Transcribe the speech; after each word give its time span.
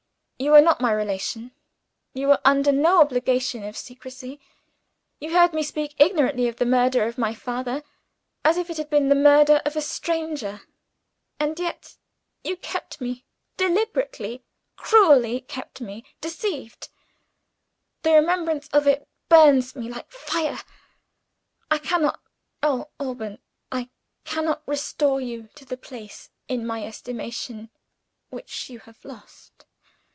You 0.41 0.55
are 0.55 0.59
not 0.61 0.81
my 0.81 0.91
relation; 0.91 1.51
you 2.15 2.25
were 2.27 2.41
under 2.43 2.71
no 2.71 2.99
obligation 2.99 3.63
of 3.63 3.77
secrecy: 3.77 4.39
you 5.19 5.37
heard 5.37 5.53
me 5.53 5.61
speak 5.61 5.93
ignorantly 5.99 6.47
of 6.47 6.55
the 6.55 6.65
murder 6.65 7.03
of 7.05 7.19
my 7.19 7.31
father, 7.35 7.83
as 8.43 8.57
if 8.57 8.67
it 8.71 8.77
had 8.77 8.89
been 8.89 9.07
the 9.09 9.13
murder 9.13 9.61
of 9.67 9.75
a 9.75 9.81
stranger; 9.81 10.61
and 11.39 11.59
yet 11.59 11.93
you 12.43 12.57
kept 12.57 12.99
me 12.99 13.23
deliberately, 13.55 14.43
cruelly 14.77 15.41
kept 15.41 15.79
me 15.79 16.03
deceived! 16.21 16.89
The 18.01 18.13
remembrance 18.13 18.67
of 18.69 18.87
it 18.87 19.07
burns 19.29 19.75
me 19.75 19.89
like 19.89 20.09
fire. 20.11 20.57
I 21.69 21.77
cannot 21.77 22.19
oh, 22.63 22.89
Alban, 22.99 23.37
I 23.71 23.89
cannot 24.25 24.63
restore 24.65 25.21
you 25.21 25.49
to 25.53 25.65
the 25.65 25.77
place 25.77 26.31
in 26.47 26.65
my 26.65 26.83
estimation 26.83 27.69
which 28.31 28.71
you 28.71 28.79
have 28.79 29.05
lost! 29.05 29.65